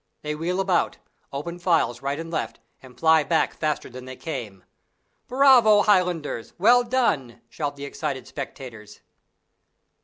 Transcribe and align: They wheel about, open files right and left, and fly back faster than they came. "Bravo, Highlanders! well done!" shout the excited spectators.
They 0.23 0.33
wheel 0.33 0.59
about, 0.59 0.97
open 1.31 1.59
files 1.59 2.01
right 2.01 2.19
and 2.19 2.31
left, 2.31 2.59
and 2.81 2.99
fly 2.99 3.23
back 3.23 3.53
faster 3.53 3.87
than 3.87 4.05
they 4.05 4.15
came. 4.15 4.63
"Bravo, 5.27 5.83
Highlanders! 5.83 6.53
well 6.57 6.83
done!" 6.83 7.39
shout 7.49 7.75
the 7.75 7.85
excited 7.85 8.25
spectators. 8.25 9.01